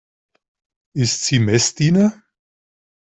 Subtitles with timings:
[0.95, 2.23] Ist sie Messdiener?